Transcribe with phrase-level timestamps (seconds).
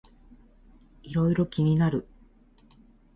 [1.03, 2.07] いろいろ気になる